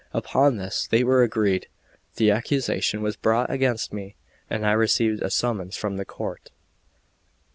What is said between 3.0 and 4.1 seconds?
was brought against